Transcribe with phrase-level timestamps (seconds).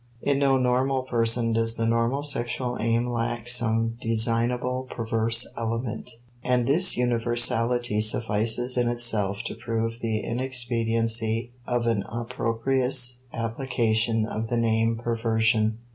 [0.23, 6.09] In no normal person does the normal sexual aim lack some designable perverse element,
[6.43, 14.47] and this universality suffices in itself to prove the inexpediency of an opprobrious application of
[14.47, 15.77] the name perversion.